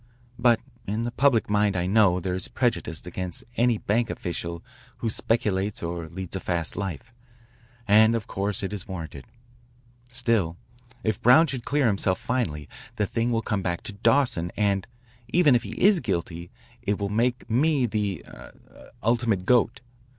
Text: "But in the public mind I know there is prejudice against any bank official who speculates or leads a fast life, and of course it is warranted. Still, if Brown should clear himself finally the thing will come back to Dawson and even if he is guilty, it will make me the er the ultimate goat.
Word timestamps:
"But 0.39 0.59
in 0.87 1.03
the 1.03 1.11
public 1.11 1.47
mind 1.47 1.75
I 1.77 1.85
know 1.85 2.19
there 2.19 2.33
is 2.33 2.47
prejudice 2.47 3.05
against 3.05 3.43
any 3.55 3.77
bank 3.77 4.09
official 4.09 4.63
who 4.97 5.11
speculates 5.11 5.83
or 5.83 6.09
leads 6.09 6.35
a 6.35 6.39
fast 6.39 6.75
life, 6.75 7.13
and 7.87 8.15
of 8.15 8.25
course 8.25 8.63
it 8.63 8.73
is 8.73 8.87
warranted. 8.87 9.25
Still, 10.09 10.57
if 11.03 11.21
Brown 11.21 11.45
should 11.45 11.65
clear 11.65 11.85
himself 11.85 12.19
finally 12.19 12.67
the 12.95 13.05
thing 13.05 13.29
will 13.29 13.43
come 13.43 13.61
back 13.61 13.83
to 13.83 13.93
Dawson 13.93 14.51
and 14.57 14.87
even 15.27 15.53
if 15.53 15.61
he 15.61 15.79
is 15.79 15.99
guilty, 15.99 16.49
it 16.81 16.97
will 16.97 17.09
make 17.09 17.47
me 17.47 17.85
the 17.85 18.25
er 18.27 18.53
the 18.55 18.91
ultimate 19.03 19.45
goat. 19.45 19.81